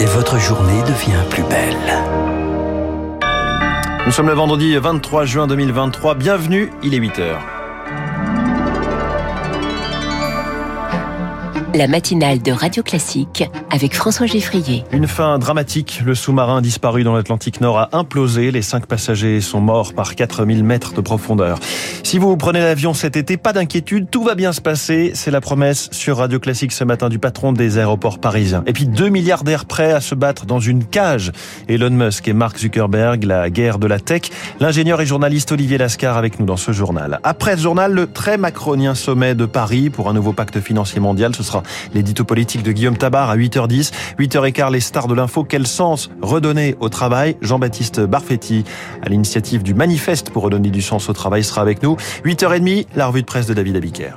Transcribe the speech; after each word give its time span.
Et 0.00 0.04
votre 0.06 0.38
journée 0.38 0.80
devient 0.82 1.22
plus 1.28 1.42
belle. 1.42 1.76
Nous 4.06 4.12
sommes 4.12 4.28
le 4.28 4.32
vendredi 4.32 4.74
23 4.74 5.26
juin 5.26 5.46
2023. 5.46 6.14
Bienvenue, 6.14 6.72
il 6.82 6.94
est 6.94 6.98
8 6.98 7.18
heures. 7.18 7.42
La 11.74 11.88
matinale 11.88 12.40
de 12.40 12.52
Radio 12.52 12.82
Classique 12.82 13.44
avec 13.72 13.96
François 13.96 14.26
Geffrier. 14.26 14.84
Une 14.92 15.08
fin 15.08 15.38
dramatique. 15.38 16.02
Le 16.04 16.14
sous-marin 16.14 16.60
disparu 16.60 17.04
dans 17.04 17.14
l'Atlantique 17.14 17.62
Nord 17.62 17.78
a 17.78 17.88
implosé. 17.92 18.50
Les 18.50 18.60
cinq 18.60 18.84
passagers 18.84 19.40
sont 19.40 19.62
morts 19.62 19.94
par 19.94 20.14
4000 20.14 20.62
mètres 20.62 20.92
de 20.92 21.00
profondeur. 21.00 21.58
Si 22.02 22.18
vous 22.18 22.36
prenez 22.36 22.60
l'avion 22.60 22.92
cet 22.92 23.16
été, 23.16 23.38
pas 23.38 23.54
d'inquiétude, 23.54 24.08
tout 24.10 24.24
va 24.24 24.34
bien 24.34 24.52
se 24.52 24.60
passer. 24.60 25.12
C'est 25.14 25.30
la 25.30 25.40
promesse 25.40 25.88
sur 25.90 26.18
Radio 26.18 26.38
Classique 26.38 26.72
ce 26.72 26.84
matin 26.84 27.08
du 27.08 27.18
patron 27.18 27.54
des 27.54 27.78
aéroports 27.78 28.18
parisiens. 28.18 28.62
Et 28.66 28.74
puis 28.74 28.86
deux 28.86 29.08
milliardaires 29.08 29.64
prêts 29.64 29.92
à 29.92 30.02
se 30.02 30.14
battre 30.14 30.44
dans 30.44 30.60
une 30.60 30.84
cage. 30.84 31.32
Elon 31.66 31.90
Musk 31.90 32.28
et 32.28 32.34
Mark 32.34 32.58
Zuckerberg, 32.58 33.24
la 33.24 33.48
guerre 33.48 33.78
de 33.78 33.86
la 33.86 33.98
tech. 33.98 34.22
L'ingénieur 34.60 35.00
et 35.00 35.06
journaliste 35.06 35.50
Olivier 35.50 35.78
Lascar 35.78 36.18
avec 36.18 36.38
nous 36.38 36.44
dans 36.44 36.58
ce 36.58 36.72
journal. 36.72 37.20
Après 37.22 37.56
ce 37.56 37.62
journal, 37.62 37.94
le 37.94 38.06
très 38.06 38.36
macronien 38.36 38.94
sommet 38.94 39.34
de 39.34 39.46
Paris 39.46 39.88
pour 39.88 40.10
un 40.10 40.12
nouveau 40.12 40.34
pacte 40.34 40.60
financier 40.60 41.00
mondial. 41.00 41.34
Ce 41.34 41.42
sera 41.42 41.62
l'édito 41.94 42.24
politique 42.24 42.62
de 42.62 42.72
Guillaume 42.72 42.98
Tabar 42.98 43.30
à 43.30 43.36
8h10. 43.66 43.92
8h15, 44.18 44.72
les 44.72 44.80
stars 44.80 45.08
de 45.08 45.14
l'info. 45.14 45.44
Quel 45.44 45.66
sens 45.66 46.10
redonner 46.20 46.76
au 46.80 46.88
travail? 46.88 47.36
Jean-Baptiste 47.40 48.00
Barfetti, 48.00 48.64
à 49.02 49.08
l'initiative 49.08 49.62
du 49.62 49.74
manifeste 49.74 50.30
pour 50.30 50.42
redonner 50.42 50.70
du 50.70 50.82
sens 50.82 51.08
au 51.08 51.12
travail, 51.12 51.44
sera 51.44 51.60
avec 51.60 51.82
nous. 51.82 51.96
8h30, 52.24 52.86
la 52.96 53.06
revue 53.06 53.22
de 53.22 53.26
presse 53.26 53.46
de 53.46 53.54
David 53.54 53.76
Abiker. 53.76 54.12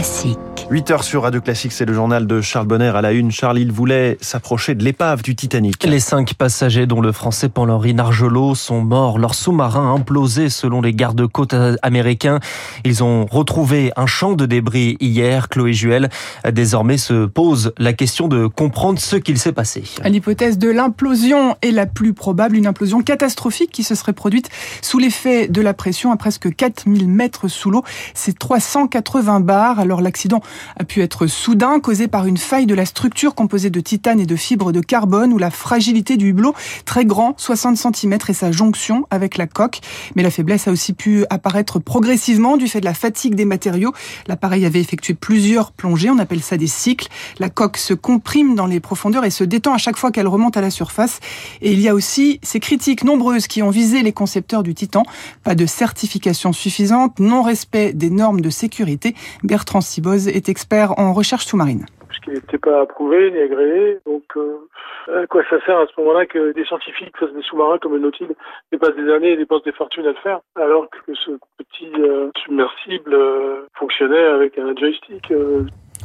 Classique. 0.00 0.38
8 0.70 0.90
heures 0.92 1.04
sur 1.04 1.24
Radio 1.24 1.40
Classique, 1.40 1.72
c'est 1.72 1.84
le 1.84 1.92
journal 1.92 2.26
de 2.26 2.40
Charles 2.40 2.68
Bonner 2.68 2.92
à 2.94 3.02
la 3.02 3.10
une. 3.10 3.32
Charles, 3.32 3.58
il 3.58 3.72
voulait 3.72 4.16
s'approcher 4.20 4.76
de 4.76 4.84
l'épave 4.84 5.20
du 5.20 5.34
Titanic. 5.34 5.82
Les 5.84 5.98
cinq 5.98 6.34
passagers, 6.34 6.86
dont 6.86 7.00
le 7.00 7.10
français 7.10 7.48
Paul-Henri 7.48 7.92
Nargelot, 7.92 8.54
sont 8.54 8.80
morts. 8.80 9.18
Leur 9.18 9.34
sous-marin 9.34 9.90
a 9.90 9.98
implosé 9.98 10.48
selon 10.48 10.80
les 10.80 10.94
gardes-côtes 10.94 11.56
américains. 11.82 12.38
Ils 12.84 13.02
ont 13.02 13.26
retrouvé 13.26 13.90
un 13.96 14.06
champ 14.06 14.34
de 14.34 14.46
débris 14.46 14.96
hier. 15.00 15.48
Chloé 15.48 15.72
Juel, 15.72 16.08
désormais 16.50 16.98
se 16.98 17.26
pose 17.26 17.72
la 17.76 17.92
question 17.92 18.28
de 18.28 18.46
comprendre 18.46 19.00
ce 19.00 19.16
qu'il 19.16 19.38
s'est 19.38 19.52
passé. 19.52 19.82
L'hypothèse 20.04 20.56
de 20.56 20.70
l'implosion 20.70 21.56
est 21.62 21.72
la 21.72 21.86
plus 21.86 22.14
probable, 22.14 22.56
une 22.56 22.68
implosion 22.68 23.02
catastrophique 23.02 23.72
qui 23.72 23.82
se 23.82 23.96
serait 23.96 24.12
produite 24.12 24.50
sous 24.82 24.98
l'effet 24.98 25.48
de 25.48 25.60
la 25.60 25.74
pression 25.74 26.12
à 26.12 26.16
presque 26.16 26.54
4000 26.54 27.08
mètres 27.08 27.48
sous 27.48 27.70
l'eau. 27.70 27.82
C'est 28.14 28.38
380 28.38 29.40
bars. 29.40 29.80
Alors 29.90 30.02
l'accident 30.02 30.40
a 30.78 30.84
pu 30.84 31.02
être 31.02 31.26
soudain, 31.26 31.80
causé 31.80 32.06
par 32.06 32.24
une 32.24 32.36
faille 32.36 32.66
de 32.66 32.76
la 32.76 32.84
structure 32.86 33.34
composée 33.34 33.70
de 33.70 33.80
titane 33.80 34.20
et 34.20 34.24
de 34.24 34.36
fibres 34.36 34.70
de 34.70 34.78
carbone 34.78 35.32
ou 35.32 35.38
la 35.38 35.50
fragilité 35.50 36.16
du 36.16 36.28
hublot 36.28 36.54
très 36.84 37.04
grand, 37.04 37.34
60 37.36 37.76
cm 37.76 38.18
et 38.28 38.32
sa 38.32 38.52
jonction 38.52 39.04
avec 39.10 39.36
la 39.36 39.48
coque. 39.48 39.80
Mais 40.14 40.22
la 40.22 40.30
faiblesse 40.30 40.68
a 40.68 40.70
aussi 40.70 40.92
pu 40.92 41.24
apparaître 41.28 41.80
progressivement 41.80 42.56
du 42.56 42.68
fait 42.68 42.78
de 42.78 42.84
la 42.84 42.94
fatigue 42.94 43.34
des 43.34 43.44
matériaux. 43.44 43.92
L'appareil 44.28 44.64
avait 44.64 44.78
effectué 44.78 45.14
plusieurs 45.14 45.72
plongées, 45.72 46.08
on 46.08 46.20
appelle 46.20 46.40
ça 46.40 46.56
des 46.56 46.68
cycles. 46.68 47.08
La 47.40 47.50
coque 47.50 47.76
se 47.76 47.92
comprime 47.92 48.54
dans 48.54 48.66
les 48.66 48.78
profondeurs 48.78 49.24
et 49.24 49.30
se 49.30 49.42
détend 49.42 49.74
à 49.74 49.78
chaque 49.78 49.96
fois 49.96 50.12
qu'elle 50.12 50.28
remonte 50.28 50.56
à 50.56 50.60
la 50.60 50.70
surface. 50.70 51.18
Et 51.62 51.72
il 51.72 51.80
y 51.80 51.88
a 51.88 51.96
aussi 51.96 52.38
ces 52.44 52.60
critiques 52.60 53.02
nombreuses 53.02 53.48
qui 53.48 53.60
ont 53.60 53.70
visé 53.70 54.04
les 54.04 54.12
concepteurs 54.12 54.62
du 54.62 54.72
Titan. 54.72 55.02
Pas 55.42 55.56
de 55.56 55.66
certification 55.66 56.52
suffisante, 56.52 57.18
non-respect 57.18 57.92
des 57.92 58.10
normes 58.10 58.40
de 58.40 58.50
sécurité. 58.50 59.16
Bertrand 59.42 59.79
Siboz 59.80 60.28
est 60.28 60.48
expert 60.48 60.98
en 60.98 61.12
recherche 61.12 61.46
sous-marine. 61.46 61.86
Ce 62.12 62.20
qui 62.20 62.30
n'était 62.30 62.58
pas 62.58 62.82
approuvé 62.82 63.30
ni 63.30 63.38
agréé. 63.38 63.98
Donc, 64.04 64.24
euh, 64.36 65.22
à 65.22 65.26
quoi 65.26 65.42
ça 65.48 65.60
sert 65.64 65.78
à 65.78 65.86
ce 65.86 66.00
moment-là 66.00 66.26
que 66.26 66.52
des 66.52 66.64
scientifiques 66.64 67.16
fassent 67.16 67.32
des 67.32 67.42
sous-marins 67.42 67.78
comme 67.78 67.94
le 67.94 68.00
Nautilus 68.00 68.34
dépassent 68.72 68.96
des 68.96 69.10
années 69.12 69.32
et 69.32 69.36
dépensent 69.36 69.64
des 69.64 69.72
fortunes 69.72 70.06
à 70.06 70.10
le 70.10 70.22
faire, 70.22 70.40
alors 70.56 70.88
que 70.90 71.14
ce 71.14 71.32
petit 71.58 71.90
euh, 71.98 72.30
submersible 72.44 73.14
euh, 73.14 73.66
fonctionnait 73.74 74.26
avec 74.26 74.58
un 74.58 74.74
joystick 74.76 75.32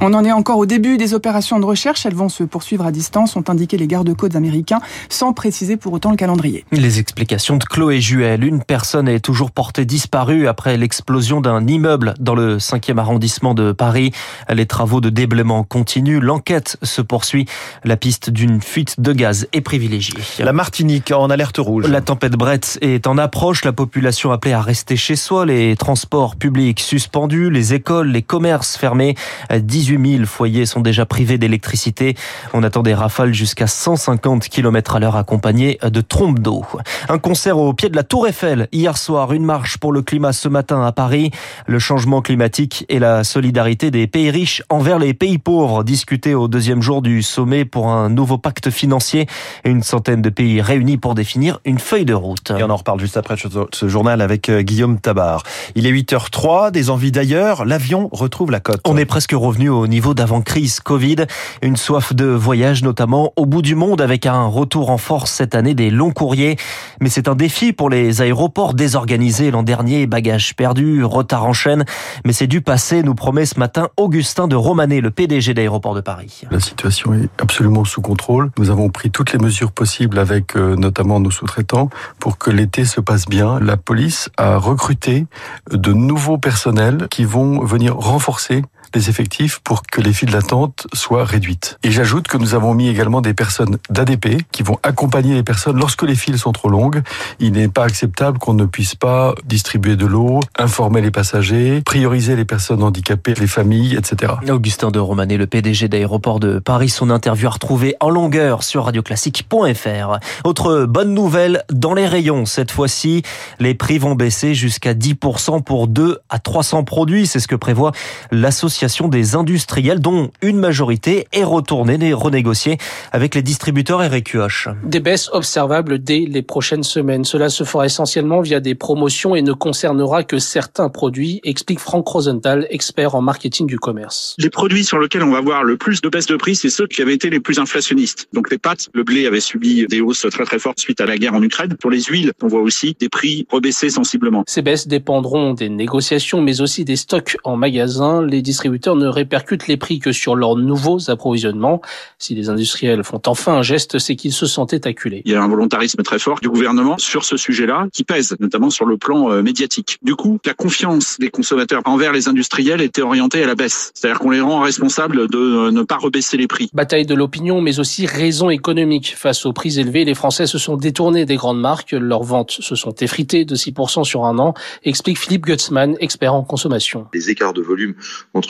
on 0.01 0.13
en 0.13 0.25
est 0.25 0.31
encore 0.31 0.57
au 0.57 0.65
début 0.65 0.97
des 0.97 1.13
opérations 1.13 1.59
de 1.59 1.65
recherche. 1.65 2.05
Elles 2.05 2.15
vont 2.15 2.29
se 2.29 2.43
poursuivre 2.43 2.85
à 2.85 2.91
distance, 2.91 3.35
ont 3.35 3.43
indiqué 3.47 3.77
les 3.77 3.87
gardes-côtes 3.87 4.35
américains, 4.35 4.81
sans 5.09 5.31
préciser 5.31 5.77
pour 5.77 5.93
autant 5.93 6.11
le 6.11 6.17
calendrier. 6.17 6.65
Les 6.71 6.99
explications 6.99 7.57
de 7.57 7.63
Chloé 7.63 8.01
Juel. 8.01 8.43
Une 8.43 8.61
personne 8.61 9.07
est 9.07 9.19
toujours 9.19 9.51
portée 9.51 9.85
disparue 9.85 10.47
après 10.47 10.75
l'explosion 10.77 11.39
d'un 11.39 11.65
immeuble 11.65 12.13
dans 12.19 12.35
le 12.35 12.57
5e 12.57 12.97
arrondissement 12.97 13.53
de 13.53 13.71
Paris. 13.71 14.11
Les 14.53 14.65
travaux 14.65 14.99
de 14.99 15.09
déblaiement 15.09 15.63
continuent. 15.63 16.19
L'enquête 16.19 16.77
se 16.83 17.01
poursuit. 17.01 17.45
La 17.83 17.95
piste 17.95 18.29
d'une 18.29 18.61
fuite 18.61 18.99
de 18.99 19.13
gaz 19.13 19.47
est 19.53 19.61
privilégiée. 19.61 20.15
La 20.39 20.53
Martinique 20.53 21.11
en 21.11 21.29
alerte 21.29 21.57
rouge. 21.57 21.87
La 21.87 22.01
tempête 22.01 22.33
Brett 22.33 22.77
est 22.81 23.07
en 23.07 23.17
approche. 23.17 23.63
La 23.63 23.73
population 23.73 24.31
appelée 24.31 24.53
à 24.53 24.61
rester 24.61 24.97
chez 24.97 25.15
soi. 25.15 25.45
Les 25.45 25.77
transports 25.77 26.35
publics 26.35 26.81
suspendus. 26.81 27.49
Les 27.49 27.73
écoles, 27.73 28.09
les 28.09 28.23
commerces 28.23 28.75
fermés. 28.75 29.15
18 29.49 29.84
000 29.87 30.25
foyers 30.25 30.65
sont 30.65 30.81
déjà 30.81 31.05
privés 31.05 31.37
d'électricité. 31.37 32.15
On 32.53 32.63
attend 32.63 32.83
des 32.83 32.93
rafales 32.93 33.33
jusqu'à 33.33 33.67
150 33.67 34.49
km 34.49 34.95
à 34.95 34.99
l'heure 34.99 35.15
accompagnées 35.15 35.77
de 35.83 36.01
trompes 36.01 36.39
d'eau. 36.39 36.63
Un 37.09 37.17
concert 37.17 37.57
au 37.57 37.73
pied 37.73 37.89
de 37.89 37.95
la 37.95 38.03
Tour 38.03 38.27
Eiffel 38.27 38.67
hier 38.71 38.97
soir, 38.97 39.33
une 39.33 39.45
marche 39.45 39.77
pour 39.77 39.91
le 39.91 40.01
climat 40.01 40.33
ce 40.33 40.49
matin 40.49 40.85
à 40.85 40.91
Paris. 40.91 41.31
Le 41.67 41.79
changement 41.79 42.21
climatique 42.21 42.85
et 42.89 42.99
la 42.99 43.23
solidarité 43.23 43.91
des 43.91 44.07
pays 44.07 44.31
riches 44.31 44.63
envers 44.69 44.99
les 44.99 45.13
pays 45.13 45.37
pauvres 45.37 45.83
discutés 45.83 46.35
au 46.35 46.47
deuxième 46.47 46.81
jour 46.81 47.01
du 47.01 47.21
sommet 47.23 47.65
pour 47.65 47.89
un 47.89 48.09
nouveau 48.09 48.37
pacte 48.37 48.69
financier. 48.69 49.27
Une 49.63 49.83
centaine 49.83 50.21
de 50.21 50.29
pays 50.29 50.61
réunis 50.61 50.97
pour 50.97 51.15
définir 51.15 51.59
une 51.65 51.79
feuille 51.79 52.05
de 52.05 52.13
route. 52.13 52.51
Et 52.51 52.63
on 52.63 52.69
en 52.69 52.75
reparle 52.75 52.99
juste 52.99 53.17
après 53.17 53.35
ce 53.71 53.87
journal 53.87 54.21
avec 54.21 54.49
euh, 54.49 54.61
Guillaume 54.61 54.99
Tabar. 54.99 55.43
Il 55.75 55.85
est 55.87 55.91
8h03, 55.91 56.71
des 56.71 56.89
envies 56.89 57.11
d'ailleurs, 57.11 57.65
l'avion 57.65 58.09
retrouve 58.11 58.51
la 58.51 58.59
côte. 58.59 58.81
On 58.85 58.97
est 58.97 59.05
presque 59.05 59.33
revenu 59.33 59.69
au 59.75 59.87
niveau 59.87 60.13
d'avant-crise 60.13 60.79
Covid. 60.79 61.25
Une 61.61 61.75
soif 61.75 62.13
de 62.13 62.25
voyage 62.25 62.83
notamment 62.83 63.33
au 63.35 63.45
bout 63.45 63.61
du 63.61 63.75
monde 63.75 64.01
avec 64.01 64.25
un 64.25 64.45
retour 64.45 64.89
en 64.89 64.97
force 64.97 65.31
cette 65.31 65.55
année 65.55 65.73
des 65.73 65.89
longs 65.89 66.11
courriers. 66.11 66.57
Mais 67.01 67.09
c'est 67.09 67.27
un 67.27 67.35
défi 67.35 67.73
pour 67.73 67.89
les 67.89 68.21
aéroports 68.21 68.73
désorganisés 68.73 69.51
l'an 69.51 69.63
dernier, 69.63 70.07
bagages 70.07 70.55
perdus, 70.55 71.03
retard 71.03 71.45
en 71.45 71.53
chaîne. 71.53 71.85
Mais 72.25 72.33
c'est 72.33 72.47
du 72.47 72.61
passé, 72.61 73.03
nous 73.03 73.15
promet 73.15 73.45
ce 73.45 73.59
matin 73.59 73.89
Augustin 73.97 74.47
de 74.47 74.55
Romanet, 74.55 75.01
le 75.01 75.11
PDG 75.11 75.53
d'Aéroports 75.53 75.95
de 75.95 76.01
Paris. 76.01 76.41
La 76.51 76.59
situation 76.59 77.13
est 77.13 77.29
absolument 77.39 77.85
sous 77.85 78.01
contrôle. 78.01 78.51
Nous 78.57 78.69
avons 78.69 78.89
pris 78.89 79.11
toutes 79.11 79.33
les 79.33 79.39
mesures 79.39 79.71
possibles 79.71 80.19
avec 80.19 80.55
euh, 80.55 80.75
notamment 80.75 81.19
nos 81.19 81.31
sous-traitants 81.31 81.89
pour 82.19 82.37
que 82.37 82.49
l'été 82.49 82.85
se 82.85 83.01
passe 83.01 83.25
bien. 83.25 83.59
La 83.59 83.77
police 83.77 84.29
a 84.37 84.57
recruté 84.57 85.25
de 85.71 85.93
nouveaux 85.93 86.37
personnels 86.37 87.07
qui 87.09 87.25
vont 87.25 87.63
venir 87.63 87.95
renforcer 87.95 88.63
les 88.93 89.09
effectifs 89.09 89.59
pour 89.63 89.83
que 89.83 90.01
les 90.01 90.13
files 90.13 90.31
d'attente 90.31 90.87
soient 90.93 91.25
réduites. 91.25 91.77
Et 91.83 91.91
j'ajoute 91.91 92.27
que 92.27 92.37
nous 92.37 92.53
avons 92.53 92.73
mis 92.73 92.87
également 92.87 93.21
des 93.21 93.33
personnes 93.33 93.77
d'ADP 93.89 94.43
qui 94.51 94.63
vont 94.63 94.77
accompagner 94.83 95.33
les 95.33 95.43
personnes 95.43 95.77
lorsque 95.77 96.03
les 96.03 96.15
files 96.15 96.37
sont 96.37 96.51
trop 96.51 96.69
longues. 96.69 97.01
Il 97.39 97.53
n'est 97.53 97.67
pas 97.67 97.85
acceptable 97.85 98.37
qu'on 98.37 98.53
ne 98.53 98.65
puisse 98.65 98.95
pas 98.95 99.33
distribuer 99.45 99.95
de 99.95 100.05
l'eau, 100.05 100.39
informer 100.57 101.01
les 101.01 101.11
passagers, 101.11 101.81
prioriser 101.85 102.35
les 102.35 102.45
personnes 102.45 102.83
handicapées, 102.83 103.33
les 103.33 103.47
familles, 103.47 103.95
etc. 103.95 104.33
Augustin 104.49 104.91
de 104.91 104.99
Romanet, 104.99 105.37
le 105.37 105.47
PDG 105.47 105.87
d'Aéroport 105.87 106.39
de 106.39 106.59
Paris, 106.59 106.89
son 106.89 107.09
interview 107.09 107.47
à 107.47 107.51
retrouver 107.51 107.95
en 107.99 108.09
longueur 108.09 108.63
sur 108.63 108.85
radioclassique.fr. 108.85 110.19
Autre 110.43 110.85
bonne 110.85 111.13
nouvelle 111.13 111.63
dans 111.71 111.93
les 111.93 112.07
rayons 112.07 112.45
cette 112.45 112.71
fois-ci, 112.71 113.23
les 113.59 113.73
prix 113.73 113.97
vont 113.97 114.15
baisser 114.15 114.53
jusqu'à 114.53 114.93
10% 114.93 115.63
pour 115.63 115.87
2 115.87 116.19
à 116.29 116.39
300 116.39 116.83
produits, 116.83 117.27
c'est 117.27 117.39
ce 117.39 117.47
que 117.47 117.55
prévoit 117.55 117.91
l'association 118.31 118.74
des 119.09 119.35
industriels 119.35 119.99
dont 119.99 120.31
une 120.41 120.57
majorité 120.57 121.27
est 121.31 121.43
retournée 121.43 121.97
et 122.01 122.13
renégociée 122.13 122.77
avec 123.11 123.33
les 123.33 123.41
distributeurs 123.41 124.01
RQH. 124.01 124.69
Des 124.83 124.99
baisses 124.99 125.29
observables 125.31 125.99
dès 125.99 126.25
les 126.27 126.41
prochaines 126.41 126.83
semaines. 126.83 127.23
Cela 127.23 127.49
se 127.49 127.63
fera 127.63 127.85
essentiellement 127.85 128.41
via 128.41 128.59
des 128.59 128.75
promotions 128.75 129.35
et 129.35 129.41
ne 129.41 129.53
concernera 129.53 130.23
que 130.23 130.39
certains 130.39 130.89
produits, 130.89 131.39
explique 131.43 131.79
Franck 131.79 132.07
Rosenthal, 132.07 132.67
expert 132.69 133.15
en 133.15 133.21
marketing 133.21 133.65
du 133.65 133.79
commerce. 133.79 134.35
Les 134.39 134.49
produits 134.49 134.83
sur 134.83 134.99
lesquels 134.99 135.23
on 135.23 135.31
va 135.31 135.41
voir 135.41 135.63
le 135.63 135.77
plus 135.77 136.01
de 136.01 136.09
baisse 136.09 136.27
de 136.27 136.35
prix, 136.35 136.55
c'est 136.55 136.69
ceux 136.69 136.87
qui 136.87 137.01
avaient 137.01 137.15
été 137.15 137.29
les 137.29 137.39
plus 137.39 137.59
inflationnistes. 137.59 138.27
Donc 138.33 138.51
les 138.51 138.57
pâtes, 138.57 138.89
le 138.93 139.03
blé 139.03 139.25
avait 139.25 139.39
subi 139.39 139.85
des 139.87 140.01
hausses 140.01 140.25
très 140.29 140.45
très 140.45 140.59
fortes 140.59 140.79
suite 140.79 140.99
à 141.01 141.05
la 141.05 141.17
guerre 141.17 141.33
en 141.33 141.41
Ukraine. 141.41 141.75
Pour 141.79 141.91
les 141.91 142.01
huiles, 142.03 142.33
on 142.41 142.47
voit 142.47 142.61
aussi 142.61 142.95
des 142.99 143.09
prix 143.09 143.47
rebaisser 143.49 143.89
sensiblement. 143.89 144.43
Ces 144.47 144.61
baisses 144.61 144.87
dépendront 144.87 145.53
des 145.53 145.69
négociations 145.69 146.41
mais 146.41 146.61
aussi 146.61 146.85
des 146.85 146.95
stocks 146.95 147.37
en 147.43 147.55
magasin. 147.55 148.21
Les 148.21 148.41
distributeurs 148.41 148.64
distributeurs 148.65 148.95
ne 148.95 149.07
répercutent 149.07 149.67
les 149.67 149.77
prix 149.77 149.99
que 149.99 150.11
sur 150.11 150.35
leurs 150.35 150.55
nouveaux 150.55 151.11
approvisionnements. 151.11 151.81
Si 152.17 152.33
les 152.33 152.49
industriels 152.49 153.03
font 153.03 153.21
enfin 153.27 153.53
un 153.57 153.61
geste, 153.61 153.99
c'est 153.99 154.15
qu'ils 154.15 154.33
se 154.33 154.47
sentaient 154.47 154.87
acculés. 154.87 155.21
Il 155.25 155.31
y 155.31 155.35
a 155.35 155.43
un 155.43 155.47
volontarisme 155.47 156.01
très 156.01 156.17
fort 156.17 156.39
du 156.39 156.49
gouvernement 156.49 156.97
sur 156.97 157.23
ce 157.25 157.37
sujet-là 157.37 157.87
qui 157.93 158.03
pèse, 158.03 158.35
notamment 158.39 158.71
sur 158.71 158.85
le 158.85 158.97
plan 158.97 159.31
euh, 159.31 159.43
médiatique. 159.43 159.99
Du 160.01 160.15
coup, 160.15 160.39
la 160.45 160.55
confiance 160.55 161.19
des 161.19 161.29
consommateurs 161.29 161.83
envers 161.85 162.11
les 162.11 162.27
industriels 162.27 162.81
était 162.81 163.03
orientée 163.03 163.43
à 163.43 163.45
la 163.45 163.53
baisse. 163.53 163.91
C'est-à-dire 163.93 164.19
qu'on 164.19 164.31
les 164.31 164.41
rend 164.41 164.61
responsables 164.61 165.29
de 165.29 165.37
euh, 165.37 165.71
ne 165.71 165.83
pas 165.83 165.97
rebaisser 165.97 166.37
les 166.37 166.47
prix. 166.47 166.71
Bataille 166.73 167.05
de 167.05 167.13
l'opinion, 167.13 167.61
mais 167.61 167.79
aussi 167.79 168.07
raison 168.07 168.49
économique. 168.49 169.13
Face 169.15 169.45
aux 169.45 169.53
prix 169.53 169.79
élevés, 169.79 170.05
les 170.05 170.15
Français 170.15 170.47
se 170.47 170.57
sont 170.57 170.75
détournés 170.75 171.25
des 171.25 171.35
grandes 171.35 171.61
marques. 171.61 171.91
Leurs 171.91 172.23
ventes 172.23 172.57
se 172.59 172.75
sont 172.75 172.95
effritées 172.95 173.45
de 173.45 173.55
6% 173.55 174.03
sur 174.03 174.25
un 174.25 174.39
an, 174.39 174.55
explique 174.83 175.19
Philippe 175.19 175.45
Gutzmann, 175.45 175.95
expert 175.99 176.33
en 176.33 176.43
consommation. 176.43 177.05
Les 177.13 177.29
écarts 177.29 177.53
de 177.53 177.61
volume 177.61 177.93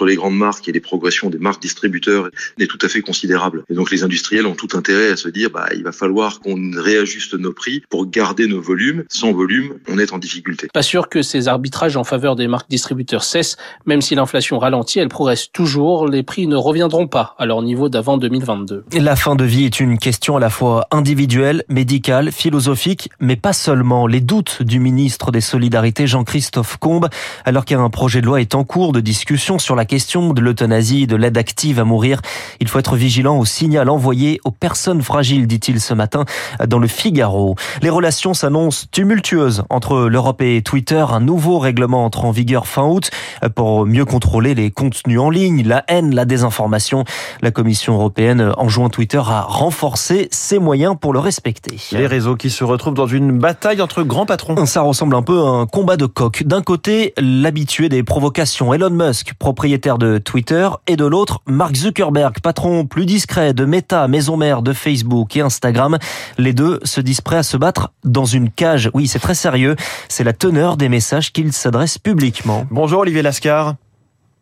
entre 0.06 0.12
les 0.12 0.16
grandes 0.18 0.38
marques 0.38 0.68
et 0.68 0.72
les 0.72 0.80
progressions 0.80 1.32
des 1.32 1.40
marques 1.40 1.62
distributeurs 1.62 2.30
est 2.60 2.68
tout 2.68 2.78
à 2.82 2.88
fait 2.88 3.02
considérable. 3.02 3.64
Et 3.70 3.74
donc 3.74 3.90
les 3.90 4.04
industriels 4.04 4.46
ont 4.46 4.54
tout 4.54 4.78
intérêt 4.78 5.10
à 5.10 5.16
se 5.16 5.30
dire, 5.30 5.50
bah, 5.50 5.68
il 5.74 5.84
va 5.84 5.92
falloir 5.92 6.42
qu'on 6.42 6.72
réajuste 6.76 7.34
nos 7.34 7.54
prix 7.54 7.82
pour 7.90 8.08
garder 8.08 8.46
nos 8.46 8.62
volumes. 8.62 9.04
Sans 9.10 9.32
volume, 9.32 9.80
on 9.88 9.98
est 9.98 10.14
en 10.14 10.20
difficulté. 10.20 10.68
Pas 10.72 10.84
sûr 10.84 11.10
que 11.10 11.24
ces 11.24 11.48
arbitrages 11.48 11.98
en 11.98 12.04
faveur 12.04 12.36
des 12.36 12.48
marques 12.48 12.70
distributeurs 12.70 13.24
cessent, 13.24 13.58
même 13.88 14.02
si 14.02 14.14
l'inflation 14.14 14.60
ralentit, 14.60 15.00
elle 15.00 15.10
progresse 15.10 15.52
toujours. 15.52 16.08
Les 16.08 16.22
prix 16.22 16.46
ne 16.46 16.56
reviendront 16.56 17.08
pas 17.08 17.36
à 17.40 17.48
leur 17.48 17.64
niveau 17.64 17.90
d'avant 17.90 18.18
2022. 18.18 18.86
La 19.00 19.16
fin 19.16 19.36
de 19.36 19.44
vie 19.44 19.66
est 19.66 19.80
une 19.80 19.98
question 19.98 20.38
à 20.38 20.40
la 20.40 20.52
fois 20.52 20.86
individuelle, 20.92 21.64
médicale, 21.68 22.32
philosophique, 22.32 23.10
mais 23.20 23.38
pas 23.38 23.54
seulement. 23.54 24.06
Les 24.06 24.22
doutes 24.22 24.62
du 24.62 24.80
ministre 24.80 25.32
des 25.32 25.42
Solidarités, 25.42 26.06
Jean-Christophe 26.06 26.78
Combe, 26.78 27.10
alors 27.44 27.66
qu'un 27.66 27.90
projet 27.90 28.22
de 28.22 28.28
loi 28.28 28.40
est 28.40 28.54
en 28.54 28.64
cours 28.64 28.92
de 28.92 29.00
discussion 29.00 29.58
sur 29.58 29.76
la 29.76 29.86
question 29.86 29.95
de 29.96 30.42
l'euthanasie, 30.42 31.08
de 31.08 31.16
l'aide 31.16 31.38
active 31.38 31.80
à 31.80 31.84
mourir. 31.86 32.22
Il 32.60 32.68
faut 32.68 32.80
être 32.80 32.96
vigilant 32.96 33.38
au 33.38 33.46
signal 33.46 33.90
envoyé 33.90 34.40
aux 34.44 34.52
personnes 34.52 35.02
fragiles, 35.02 35.48
dit-il 35.48 35.80
ce 35.80 35.94
matin 35.94 36.26
dans 36.68 36.80
le 36.80 36.88
Figaro. 36.88 37.56
Les 37.82 37.90
relations 37.90 38.34
s'annoncent 38.34 38.88
tumultueuses 38.92 39.64
entre 39.70 40.08
l'Europe 40.08 40.42
et 40.42 40.62
Twitter. 40.62 41.06
Un 41.10 41.22
nouveau 41.22 41.60
règlement 41.60 42.06
entre 42.06 42.26
en 42.26 42.32
vigueur 42.32 42.68
fin 42.68 42.84
août 42.84 43.10
pour 43.56 43.86
mieux 43.86 44.06
contrôler 44.06 44.54
les 44.54 44.72
contenus 44.72 45.20
en 45.20 45.30
ligne, 45.30 45.64
la 45.66 45.84
haine, 45.88 46.14
la 46.14 46.26
désinformation. 46.26 47.06
La 47.42 47.52
Commission 47.52 47.94
européenne 47.94 48.52
enjoint 48.58 48.90
Twitter 48.90 49.22
à 49.26 49.42
renforcer 49.42 50.28
ses 50.32 50.60
moyens 50.60 50.96
pour 51.00 51.14
le 51.14 51.20
respecter. 51.20 51.78
Les 51.92 52.08
réseaux 52.08 52.36
qui 52.36 52.50
se 52.50 52.64
retrouvent 52.64 52.94
dans 52.94 53.08
une 53.08 53.38
bataille 53.38 53.82
entre 53.82 54.04
grands 54.04 54.26
patrons. 54.26 54.66
Ça 54.66 54.82
ressemble 54.82 55.16
un 55.16 55.22
peu 55.22 55.40
à 55.40 55.48
un 55.48 55.66
combat 55.68 55.96
de 55.96 56.06
coq. 56.06 56.44
D'un 56.44 56.62
côté, 56.62 57.14
l'habitué 57.18 57.88
des 57.88 58.04
provocations, 58.04 58.74
Elon 58.74 58.90
Musk, 58.90 59.34
propriétaire 59.36 59.85
de 59.94 60.18
Twitter, 60.18 60.68
et 60.88 60.96
de 60.96 61.06
l'autre, 61.06 61.42
Mark 61.46 61.76
Zuckerberg, 61.76 62.40
patron 62.42 62.86
plus 62.86 63.06
discret 63.06 63.54
de 63.54 63.66
Meta, 63.66 64.08
maison 64.08 64.36
mère 64.36 64.64
de 64.64 64.74
Facebook 64.74 65.38
et 65.38 65.42
Instagram. 65.42 65.98
Les 66.38 66.54
deux 66.54 66.80
se 66.84 67.02
disent 67.02 67.22
prêts 67.22 67.38
à 67.38 67.44
se 67.44 67.56
battre 67.56 67.92
dans 68.04 68.26
une 68.26 68.50
cage. 68.50 68.90
Oui, 68.94 69.08
c'est 69.08 69.20
très 69.20 69.36
sérieux. 69.36 69.76
C'est 70.10 70.24
la 70.24 70.34
teneur 70.34 70.76
des 70.78 70.90
messages 70.90 71.32
qu'ils 71.32 71.54
s'adressent 71.54 72.00
publiquement. 72.00 72.66
Bonjour 72.72 73.02
Olivier 73.02 73.22
Lascar. 73.22 73.76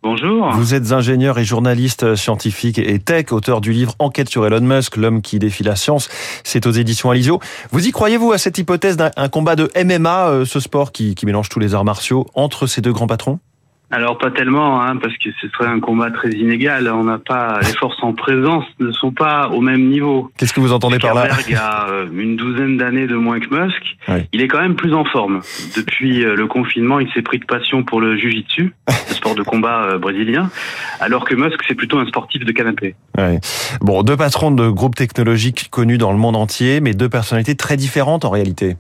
Bonjour. 0.02 0.52
Vous 0.52 0.74
êtes 0.74 0.92
ingénieur 0.92 1.40
et 1.40 1.46
journaliste 1.46 2.16
scientifique 2.16 2.78
et 2.78 3.00
tech, 3.00 3.32
auteur 3.32 3.62
du 3.62 3.72
livre 3.72 3.96
Enquête 4.00 4.30
sur 4.30 4.46
Elon 4.46 4.60
Musk, 4.60 4.98
l'homme 4.98 5.22
qui 5.22 5.40
défie 5.40 5.64
la 5.64 5.78
science. 5.78 6.10
C'est 6.44 6.66
aux 6.68 6.72
éditions 6.72 7.10
Alizio. 7.10 7.40
Vous 7.72 7.88
y 7.88 7.92
croyez-vous 7.92 8.34
à 8.34 8.38
cette 8.38 8.58
hypothèse 8.58 8.98
d'un 8.98 9.30
combat 9.30 9.56
de 9.56 9.70
MMA, 9.82 10.28
euh, 10.28 10.46
ce 10.46 10.60
sport 10.60 10.92
qui, 10.92 11.16
qui 11.16 11.26
mélange 11.26 11.48
tous 11.48 11.60
les 11.60 11.74
arts 11.74 11.86
martiaux, 11.86 12.26
entre 12.34 12.68
ces 12.68 12.82
deux 12.82 12.92
grands 12.92 13.08
patrons? 13.08 13.40
Alors 13.94 14.18
pas 14.18 14.32
tellement, 14.32 14.82
hein, 14.82 14.98
parce 14.98 15.16
que 15.18 15.30
ce 15.40 15.48
serait 15.50 15.68
un 15.68 15.80
combat 15.80 16.10
très 16.10 16.32
inégal. 16.32 16.90
On 16.90 17.04
n'a 17.04 17.20
pas 17.20 17.60
les 17.62 17.74
forces 17.74 18.02
en 18.02 18.14
présence 18.14 18.66
ne 18.80 18.92
sont 18.92 19.12
pas 19.12 19.50
au 19.50 19.62
même 19.62 19.88
niveau. 19.88 20.32
Qu'est-ce 20.36 20.52
que 20.52 20.60
vous 20.60 20.74
entendez 20.74 20.98
par 20.98 21.14
là 21.14 21.30
Zuckerberg 21.30 21.56
a 21.56 21.90
euh, 21.90 22.08
une 22.12 22.36
douzaine 22.36 22.78
d'années 22.78 23.06
de 23.06 23.16
moins 23.16 23.40
que 23.40 23.54
Musk. 23.54 23.84
Il 24.34 24.42
est 24.42 24.48
quand 24.48 24.62
même 24.62 24.76
plus 24.76 24.96
en 24.96 25.06
forme. 25.06 25.42
Depuis 25.76 26.26
euh, 26.26 26.36
le 26.36 26.48
confinement, 26.48 27.00
il 27.00 27.08
s'est 27.14 27.22
pris 27.22 27.38
de 27.38 27.46
passion 27.46 27.84
pour 27.84 28.02
le 28.02 28.18
jiu-jitsu, 28.18 28.74
le 29.10 29.14
sport 29.14 29.36
de 29.36 29.44
combat 29.44 29.84
euh, 29.84 30.00
brésilien, 30.00 30.50
alors 31.00 31.24
que 31.24 31.36
Musk 31.36 31.60
c'est 31.68 31.76
plutôt 31.76 32.00
un 32.00 32.08
sportif 32.08 32.44
de 32.44 32.52
canapé. 32.52 32.96
Ouais. 33.16 33.40
Bon, 33.82 34.02
deux 34.02 34.18
patrons 34.18 34.50
de 34.50 34.70
groupes 34.70 34.96
technologiques 34.96 35.68
connus 35.70 36.00
dans 36.00 36.12
le 36.12 36.18
monde 36.18 36.36
entier, 36.36 36.82
mais 36.82 36.96
deux 36.96 37.10
personnalités 37.10 37.56
très 37.56 37.78
différentes 37.78 38.26
en 38.26 38.32
réalité. 38.32 38.76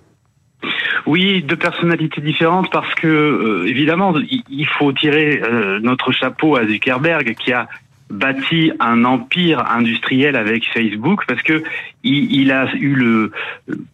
Oui, 1.06 1.44
deux 1.44 1.58
personnalités 1.58 2.22
différentes 2.22 2.72
parce 2.72 2.94
que 2.96 3.08
euh, 3.08 3.68
évidemment 3.68 4.14
il 4.50 4.68
faut 4.68 4.94
tirer 4.94 5.42
euh, 5.44 5.80
notre 5.82 6.12
chapeau 6.12 6.56
à 6.56 6.66
Zuckerberg 6.66 7.36
qui 7.36 7.52
a 7.52 7.68
bâti 8.10 8.72
un 8.80 9.04
empire 9.04 9.66
industriel 9.72 10.36
avec 10.36 10.66
Facebook 10.72 11.24
parce 11.28 11.42
que 11.42 11.64
il, 12.04 12.52
a 12.52 12.74
eu 12.76 12.96
le, 12.96 13.32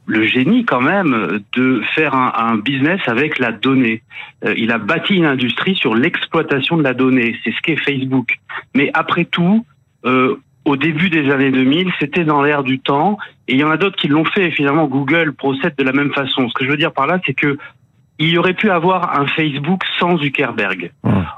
le 0.07 0.25
génie 0.25 0.65
quand 0.65 0.81
même 0.81 1.41
de 1.55 1.81
faire 1.95 2.13
un, 2.13 2.33
un 2.35 2.57
business 2.57 2.99
avec 3.07 3.39
la 3.39 3.51
donnée. 3.51 4.03
Euh, 4.45 4.53
il 4.57 4.71
a 4.71 4.77
bâti 4.77 5.15
une 5.15 5.25
industrie 5.25 5.75
sur 5.75 5.95
l'exploitation 5.95 6.77
de 6.77 6.83
la 6.83 6.93
donnée. 6.93 7.35
C'est 7.43 7.51
ce 7.51 7.61
qu'est 7.61 7.77
Facebook. 7.77 8.39
Mais 8.75 8.91
après 8.93 9.25
tout, 9.25 9.65
au 10.65 10.75
début 10.75 11.09
des 11.09 11.31
années 11.31 11.51
2000, 11.51 11.91
c'était 11.99 12.25
dans 12.25 12.41
l'air 12.41 12.63
du 12.63 12.79
temps. 12.79 13.17
Et 13.47 13.53
il 13.53 13.59
y 13.59 13.63
en 13.63 13.71
a 13.71 13.77
d'autres 13.77 13.95
qui 13.95 14.07
l'ont 14.07 14.25
fait. 14.25 14.51
finalement, 14.51 14.85
Google 14.85 15.33
procède 15.33 15.75
de 15.77 15.83
la 15.83 15.93
même 15.93 16.13
façon. 16.13 16.47
Ce 16.49 16.53
que 16.53 16.65
je 16.65 16.69
veux 16.69 16.77
dire 16.77 16.91
par 16.91 17.07
là, 17.07 17.19
c'est 17.25 17.33
que 17.33 17.57
il 18.21 18.29
y 18.29 18.37
aurait 18.37 18.53
pu 18.53 18.69
avoir 18.69 19.17
un 19.17 19.25
Facebook 19.27 19.81
sans 19.97 20.17
Zuckerberg. 20.17 20.91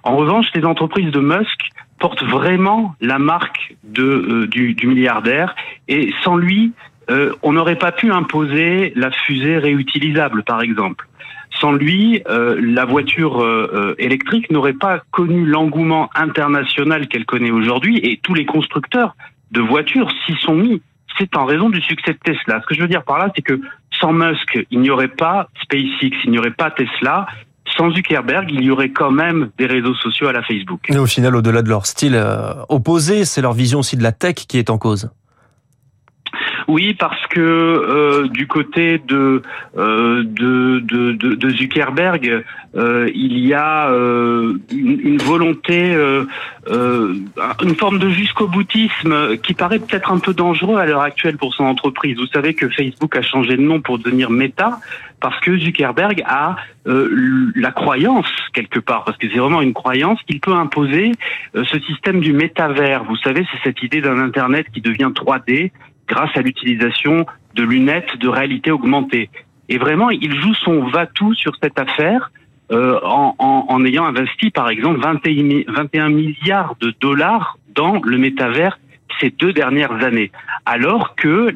En 0.03 0.15
revanche, 0.15 0.47
les 0.55 0.65
entreprises 0.65 1.11
de 1.11 1.19
Musk 1.19 1.69
portent 1.99 2.23
vraiment 2.23 2.95
la 2.99 3.19
marque 3.19 3.75
de, 3.83 4.03
euh, 4.03 4.47
du, 4.47 4.73
du, 4.73 4.87
milliardaire. 4.87 5.55
Et 5.87 6.11
sans 6.23 6.35
lui, 6.35 6.73
euh, 7.11 7.33
on 7.43 7.53
n'aurait 7.53 7.77
pas 7.77 7.91
pu 7.91 8.11
imposer 8.11 8.93
la 8.95 9.11
fusée 9.11 9.59
réutilisable, 9.59 10.43
par 10.43 10.61
exemple. 10.61 11.07
Sans 11.61 11.73
lui, 11.73 12.23
euh, 12.27 12.59
la 12.59 12.85
voiture 12.85 13.39
euh, 13.39 13.69
euh, 13.71 13.95
électrique 13.99 14.49
n'aurait 14.49 14.73
pas 14.73 15.03
connu 15.11 15.45
l'engouement 15.45 16.09
international 16.15 17.07
qu'elle 17.07 17.25
connaît 17.25 17.51
aujourd'hui 17.51 17.99
et 17.99 18.19
tous 18.23 18.33
les 18.33 18.47
constructeurs 18.47 19.15
de 19.51 19.61
voitures 19.61 20.11
s'y 20.25 20.33
sont 20.41 20.55
mis. 20.55 20.81
C'est 21.19 21.37
en 21.37 21.45
raison 21.45 21.69
du 21.69 21.79
succès 21.81 22.13
de 22.13 22.19
Tesla. 22.23 22.61
Ce 22.61 22.65
que 22.65 22.73
je 22.73 22.81
veux 22.81 22.87
dire 22.87 23.03
par 23.03 23.19
là, 23.19 23.31
c'est 23.35 23.43
que 23.43 23.61
sans 23.99 24.11
Musk, 24.11 24.57
il 24.71 24.79
n'y 24.79 24.89
aurait 24.89 25.07
pas 25.07 25.49
SpaceX, 25.61 26.17
il 26.23 26.31
n'y 26.31 26.39
aurait 26.39 26.49
pas 26.49 26.71
Tesla. 26.71 27.27
Sans 27.77 27.91
Zuckerberg, 27.91 28.49
il 28.51 28.63
y 28.63 28.71
aurait 28.71 28.89
quand 28.89 29.11
même 29.11 29.51
des 29.59 29.67
réseaux 29.67 29.93
sociaux 29.93 30.29
à 30.29 30.33
la 30.33 30.41
Facebook. 30.41 30.81
Et 30.89 30.97
au 30.97 31.05
final, 31.05 31.35
au-delà 31.35 31.61
de 31.61 31.69
leur 31.69 31.85
style 31.85 32.19
opposé, 32.69 33.23
c'est 33.23 33.41
leur 33.41 33.53
vision 33.53 33.79
aussi 33.79 33.97
de 33.97 34.03
la 34.03 34.11
tech 34.11 34.35
qui 34.35 34.57
est 34.57 34.71
en 34.71 34.79
cause. 34.79 35.11
Oui, 36.71 36.93
parce 36.93 37.27
que 37.27 37.41
euh, 37.41 38.29
du 38.29 38.47
côté 38.47 38.97
de, 39.05 39.41
euh, 39.77 40.23
de, 40.23 40.79
de, 40.79 41.35
de, 41.35 41.49
Zuckerberg, 41.49 42.45
euh, 42.77 43.11
il 43.13 43.39
y 43.39 43.53
a 43.53 43.89
euh, 43.89 44.53
une, 44.71 44.97
une, 45.01 45.17
volonté, 45.17 45.93
euh, 45.93 46.23
une 47.61 47.75
forme 47.75 47.99
de 47.99 48.09
jusqu'au 48.09 48.47
boutisme 48.47 49.35
qui 49.43 49.53
paraît 49.53 49.79
peut-être 49.79 50.13
un 50.13 50.19
peu 50.19 50.33
dangereux 50.33 50.77
à 50.77 50.85
l'heure 50.85 51.01
actuelle 51.01 51.35
pour 51.35 51.53
son 51.53 51.65
entreprise. 51.65 52.15
Vous 52.17 52.27
savez 52.27 52.53
que 52.53 52.69
Facebook 52.69 53.17
a 53.17 53.21
changé 53.21 53.57
de 53.57 53.61
nom 53.61 53.81
pour 53.81 53.99
devenir 53.99 54.29
Meta 54.29 54.79
parce 55.19 55.39
que 55.41 55.57
Zuckerberg 55.57 56.23
a 56.25 56.55
la 56.85 57.71
croyance 57.71 58.31
quelque 58.53 58.79
part, 58.79 59.03
parce 59.03 59.17
que 59.17 59.29
c'est 59.29 59.37
vraiment 59.37 59.61
une 59.61 59.73
croyance 59.73 60.19
qu'il 60.23 60.39
peut 60.39 60.53
imposer 60.53 61.11
ce 61.53 61.79
système 61.81 62.21
du 62.21 62.33
métavers. 62.33 63.03
Vous 63.03 63.17
savez, 63.17 63.45
c'est 63.51 63.69
cette 63.69 63.83
idée 63.83 64.01
d'un 64.01 64.17
Internet 64.17 64.65
qui 64.73 64.81
devient 64.81 65.11
3D 65.13 65.71
grâce 66.11 66.35
à 66.35 66.41
l'utilisation 66.41 67.25
de 67.55 67.63
lunettes 67.63 68.17
de 68.19 68.27
réalité 68.27 68.69
augmentée. 68.69 69.29
Et 69.69 69.77
vraiment, 69.77 70.09
il 70.09 70.33
joue 70.41 70.53
son 70.53 70.83
va-tout 70.89 71.33
sur 71.33 71.53
cette 71.63 71.79
affaire 71.79 72.31
euh, 72.71 72.99
en, 73.03 73.35
en, 73.39 73.65
en, 73.69 73.85
ayant 73.85 74.05
investi, 74.05 74.51
par 74.51 74.69
exemple, 74.69 74.99
21, 74.99 75.63
21 75.67 76.09
milliards 76.09 76.75
de 76.81 76.93
dollars 76.99 77.57
dans 77.75 78.01
le 78.01 78.17
métavers 78.17 78.77
ces 79.19 79.29
deux 79.29 79.53
dernières 79.53 80.03
années. 80.03 80.31
Alors 80.65 81.15
que 81.15 81.53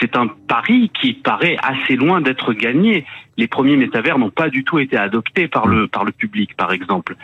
c'est 0.00 0.16
un 0.16 0.26
pari 0.26 0.90
qui 1.00 1.14
paraît 1.14 1.56
assez 1.62 1.96
loin 1.96 2.20
d'être 2.20 2.52
gagné. 2.52 3.04
Les 3.36 3.46
premiers 3.46 3.76
métavers 3.76 4.18
n'ont 4.18 4.30
pas 4.30 4.48
du 4.48 4.64
tout 4.64 4.78
été 4.78 4.96
adoptés 4.96 5.48
par 5.48 5.66
le, 5.66 5.88
par 5.88 6.04
le 6.04 6.12
public, 6.12 6.54
par 6.56 6.72
exemple. 6.72 7.16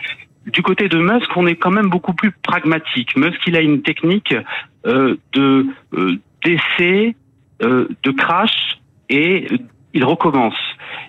Du 0.47 0.61
côté 0.61 0.89
de 0.89 0.97
Musk, 0.97 1.29
on 1.35 1.47
est 1.47 1.55
quand 1.55 1.71
même 1.71 1.89
beaucoup 1.89 2.13
plus 2.13 2.31
pragmatique. 2.31 3.15
Musk, 3.15 3.39
il 3.47 3.55
a 3.55 3.61
une 3.61 3.81
technique 3.81 4.35
euh, 4.85 5.15
de 5.33 5.67
euh, 5.93 6.17
d'essai, 6.43 7.15
euh, 7.61 7.87
de 8.03 8.11
crash 8.11 8.79
et 9.09 9.47
il 9.93 10.03
recommence. 10.03 10.55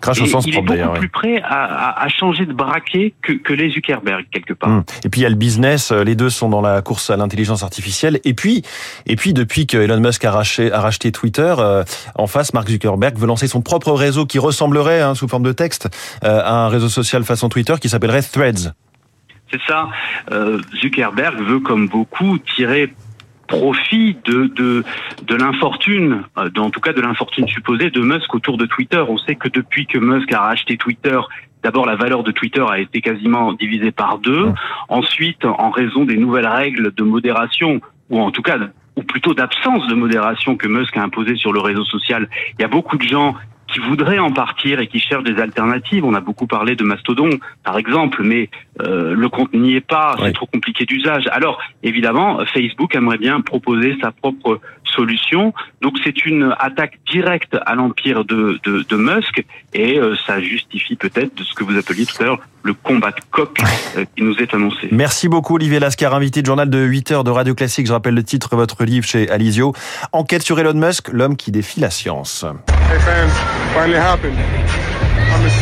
Crash 0.01 0.21
au 0.21 0.27
sens 0.27 0.45
il 0.47 0.57
est 0.57 0.61
beaucoup 0.61 0.99
plus 0.99 1.09
prêt 1.09 1.41
à, 1.43 1.65
à, 1.65 2.05
à, 2.05 2.09
changer 2.09 2.45
de 2.45 2.53
braquet 2.53 3.15
que, 3.23 3.33
que 3.33 3.55
les 3.55 3.71
Zuckerberg 3.71 4.27
quelque 4.31 4.53
part. 4.53 4.69
Hum. 4.69 4.85
Et 5.05 5.09
puis 5.09 5.23
il 5.23 5.25
y 5.25 5.27
a 5.27 5.31
le 5.31 5.37
business, 5.37 5.91
euh, 5.91 6.05
les 6.05 6.15
deux 6.15 6.29
sont 6.29 6.51
dans 6.51 6.61
la 6.61 6.83
course 6.83 7.09
à 7.09 7.17
l'intelligence 7.17 7.63
artificielle. 7.63 8.21
Et 8.25 8.35
puis, 8.35 8.63
et 9.07 9.17
puis 9.17 9.33
depuis 9.33 9.67
que 9.67 9.79
Elon 9.79 10.01
Musk 10.01 10.25
a, 10.25 10.31
racheté, 10.31 10.71
a 10.71 10.81
racheté 10.81 11.13
Twitter, 11.13 11.55
euh, 11.59 11.83
en 12.15 12.27
face, 12.27 12.53
Mark 12.53 12.69
Zuckerberg 12.69 13.17
veut 13.17 13.27
lancer 13.27 13.49
son 13.49 13.63
propre 13.63 13.93
réseau 13.93 14.27
qui 14.27 14.39
ressemblerait, 14.39 15.01
hein, 15.01 15.15
sous 15.15 15.29
forme 15.29 15.45
de 15.45 15.53
texte, 15.53 15.89
euh, 16.25 16.43
à 16.45 16.67
un 16.67 16.69
réseau 16.69 16.89
social 16.89 17.25
façon 17.25 17.49
Twitter 17.49 17.75
qui 17.81 17.89
s'appellerait 17.89 18.23
Threads. 18.23 18.75
C'est 19.51 19.61
ça. 19.67 19.89
Euh, 20.33 20.61
Zuckerberg 20.81 21.41
veut, 21.41 21.61
comme 21.61 21.89
beaucoup, 21.89 22.39
tirer 22.39 22.93
profit 23.47 24.17
de 24.25 24.47
de, 24.55 24.85
de 25.27 25.35
l'infortune, 25.35 26.23
euh, 26.39 26.49
en 26.57 26.71
tout 26.71 26.81
cas 26.81 26.93
de 26.93 27.01
l'infortune 27.01 27.49
supposée 27.49 27.91
de 27.91 28.01
Musk 28.01 28.35
autour 28.35 28.57
de 28.57 28.67
Twitter. 28.67 29.03
On 29.09 29.19
sait 29.19 29.35
que 29.37 29.49
depuis 29.49 29.87
que 29.87 29.99
Musk 29.99 30.33
a 30.33 30.41
racheté 30.41 30.77
Twitter, 30.77 31.19
d'abord 31.63 31.87
la 31.87 31.97
valeur 31.97 32.23
de 32.23 32.33
Twitter 32.33 32.65
a 32.69 32.79
été 32.79 33.01
quasiment 33.01 33.53
divisée 33.53 33.93
par 33.93 34.19
deux. 34.19 34.53
Ensuite, 34.89 35.45
en 35.45 35.71
raison 35.71 36.05
des 36.05 36.17
nouvelles 36.17 36.47
règles 36.47 36.93
de 36.95 37.03
modération, 37.03 37.81
ou 38.11 38.21
en 38.21 38.31
tout 38.31 38.43
cas 38.43 38.59
ou 38.97 39.03
plutôt 39.03 39.35
d'absence 39.35 39.87
de 39.89 39.95
modération 39.95 40.57
que 40.57 40.69
Musk 40.69 40.97
a 40.97 41.03
imposé 41.03 41.35
sur 41.35 41.53
le 41.53 41.61
réseau 41.61 41.85
social, 41.85 42.29
il 42.59 42.63
y 42.63 42.65
a 42.65 42.69
beaucoup 42.69 42.97
de 42.97 43.03
gens 43.03 43.35
qui 43.75 43.81
voudraient 43.81 44.21
en 44.21 44.31
partir 44.31 44.79
et 44.79 44.87
qui 44.87 45.01
cherchent 45.01 45.25
des 45.25 45.41
alternatives. 45.41 46.05
On 46.05 46.15
a 46.15 46.21
beaucoup 46.21 46.47
parlé 46.47 46.77
de 46.77 46.85
Mastodon, 46.85 47.31
par 47.65 47.77
exemple, 47.77 48.23
mais 48.23 48.49
euh, 48.81 49.15
le 49.15 49.29
compte 49.29 49.53
n'y 49.53 49.75
est 49.75 49.81
pas, 49.81 50.15
c'est 50.23 50.33
trop 50.33 50.47
compliqué 50.47 50.85
d'usage. 50.85 51.25
Alors, 51.33 51.61
évidemment, 51.83 52.39
Facebook 52.47 52.95
aimerait 52.95 53.19
bien 53.19 53.41
proposer 53.41 53.97
sa 54.01 54.13
propre 54.13 54.61
solution. 54.87 55.53
Donc, 55.81 55.95
c'est 56.03 56.25
une 56.27 56.55
attaque 56.59 56.99
directe 57.11 57.57
à 57.67 57.75
l'empire 57.75 58.25
de, 58.25 58.59
de, 58.65 58.85
de, 58.89 58.97
Musk 58.97 59.45
et 59.73 59.99
euh, 59.99 60.15
ça 60.27 60.41
justifie 60.41 60.97
peut-être 60.97 61.37
de 61.37 61.45
ce 61.45 61.55
que 61.55 61.65
vous 61.65 61.77
appeliez 61.77 62.07
tout 62.07 62.23
à 62.23 62.27
l'heure 62.27 62.41
le 62.63 62.75
combat 62.75 63.11
de 63.11 63.21
coq 63.31 63.59
euh, 63.97 64.05
qui 64.17 64.23
nous 64.23 64.37
est 64.39 64.55
annoncé. 64.55 64.89
Merci 64.91 65.29
beaucoup 65.29 65.57
Olivier 65.57 65.79
Lascar, 65.79 66.15
invité 66.15 66.41
de 66.41 66.47
journal 66.47 66.71
de 66.71 66.79
8 66.79 67.11
heures 67.13 67.25
de 67.25 67.31
Radio 67.31 67.55
Classique. 67.55 67.87
Je 67.87 67.93
rappelle 67.93 68.15
le 68.15 68.25
titre 68.25 68.51
de 68.51 68.57
votre 68.57 68.85
livre 68.85 69.07
chez 69.07 69.29
Alizio. 69.31 69.75
Enquête 70.13 70.43
sur 70.43 70.59
Elon 70.59 70.75
Musk, 70.75 71.09
l'homme 71.13 71.37
qui 71.37 71.51
défie 71.51 71.81
la 71.81 71.91
science. 71.91 72.45
Hey 72.93 73.01
fans. 73.01 74.25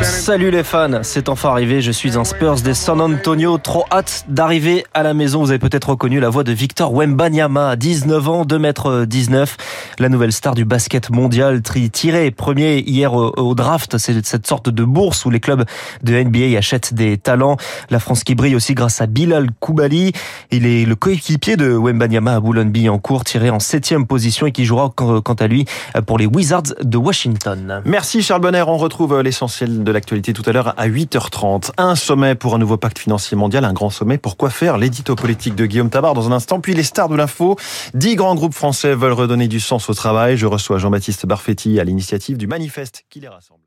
Salut 0.02 0.50
les 0.50 0.62
fans, 0.62 1.00
c'est 1.02 1.28
enfin 1.28 1.50
arrivé, 1.50 1.80
je 1.80 1.90
suis 1.90 2.16
un 2.16 2.24
Spurs 2.24 2.56
des 2.56 2.74
San 2.74 3.00
Antonio, 3.00 3.58
trop 3.58 3.84
hâte 3.90 4.24
d'arriver 4.28 4.84
à 4.94 5.02
la 5.02 5.12
maison. 5.12 5.40
Vous 5.42 5.50
avez 5.50 5.58
peut-être 5.58 5.90
reconnu 5.90 6.20
la 6.20 6.28
voix 6.28 6.44
de 6.44 6.52
Victor 6.52 6.92
Wembanyama, 6.92 7.76
19 7.76 8.28
ans, 8.28 8.44
2 8.44 8.58
mètres 8.58 9.04
19, 9.12 9.58
la 9.98 10.08
nouvelle 10.08 10.32
star 10.32 10.54
du 10.54 10.64
basket 10.64 11.10
mondial, 11.10 11.60
tiré 11.92 12.30
premier 12.30 12.78
hier 12.78 13.12
au 13.12 13.54
draft, 13.54 13.98
c'est 13.98 14.24
cette 14.24 14.46
sorte 14.46 14.70
de 14.70 14.84
bourse 14.84 15.26
où 15.26 15.30
les 15.30 15.38
clubs 15.38 15.64
de 16.02 16.14
NBA 16.14 16.56
achètent 16.56 16.94
des 16.94 17.18
talents. 17.18 17.58
La 17.90 17.98
France 17.98 18.24
qui 18.24 18.34
brille 18.34 18.56
aussi 18.56 18.72
grâce 18.72 19.02
à 19.02 19.06
Bilal 19.06 19.50
Koubali, 19.60 20.12
il 20.50 20.64
est 20.64 20.86
le 20.86 20.94
coéquipier 20.94 21.56
de 21.56 21.74
Wembanyama 21.74 22.36
à 22.36 22.40
Boulogne-Billancourt, 22.40 23.24
tiré 23.24 23.50
en 23.50 23.60
septième 23.60 24.06
position 24.06 24.46
et 24.46 24.52
qui 24.52 24.64
jouera 24.64 24.90
quant 24.96 25.34
à 25.34 25.46
lui 25.46 25.66
pour 26.06 26.16
les 26.16 26.24
Wizards 26.24 26.74
de 26.82 26.96
Washington. 26.96 27.82
Merci 27.84 28.22
Charles 28.22 28.40
Bonner, 28.40 28.64
on 28.66 28.78
retrouve 28.78 29.20
l'essentiel 29.20 29.84
de 29.84 29.92
l'actualité 29.92 30.32
tout 30.32 30.42
à 30.46 30.52
l'heure 30.52 30.72
à 30.78 30.88
8h30. 30.88 31.72
Un 31.76 31.96
sommet 31.96 32.34
pour 32.34 32.54
un 32.54 32.58
nouveau 32.58 32.78
pacte 32.78 32.98
financier 32.98 33.36
mondial, 33.36 33.66
un 33.66 33.74
grand 33.74 33.90
sommet. 33.90 34.16
Pourquoi 34.16 34.48
faire 34.48 34.78
l'édito 34.78 35.16
politique 35.16 35.54
de 35.54 35.66
Guillaume 35.66 35.90
Tabar 35.90 36.14
dans 36.14 36.30
un 36.30 36.32
instant, 36.32 36.60
puis 36.60 36.72
les 36.72 36.82
stars 36.82 37.10
de 37.10 37.16
l'info. 37.16 37.56
Dix 37.92 38.16
grands 38.16 38.34
groupes 38.34 38.54
français 38.54 38.94
veulent 39.02 39.12
redonner 39.12 39.48
du 39.48 39.58
sens 39.58 39.90
au 39.90 39.94
travail. 39.94 40.36
Je 40.36 40.46
reçois 40.46 40.78
Jean-Baptiste 40.78 41.26
Barfetti 41.26 41.80
à 41.80 41.84
l'initiative 41.84 42.36
du 42.36 42.46
manifeste 42.46 43.04
qui 43.10 43.18
les 43.18 43.28
rassemble. 43.28 43.64